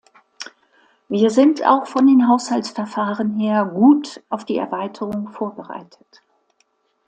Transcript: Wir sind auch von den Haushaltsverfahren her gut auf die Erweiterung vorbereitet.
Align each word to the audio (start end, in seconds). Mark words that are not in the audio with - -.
Wir 1.09 1.29
sind 1.29 1.63
auch 1.63 1.85
von 1.85 2.07
den 2.07 2.27
Haushaltsverfahren 2.27 3.35
her 3.39 3.65
gut 3.65 4.23
auf 4.29 4.45
die 4.45 4.57
Erweiterung 4.57 5.29
vorbereitet. 5.29 6.23